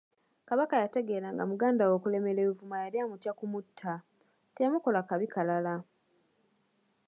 Kabaka 0.47 0.75
yategeera 0.83 1.27
nga 1.33 1.43
mugandawe 1.49 1.91
okulemera 1.95 2.39
e 2.43 2.47
Buvuma 2.49 2.75
yali 2.83 2.97
amutya 3.03 3.31
kumutta, 3.39 3.91
teyamukola 4.53 4.99
kabi 5.09 5.27
kalala. 5.33 5.75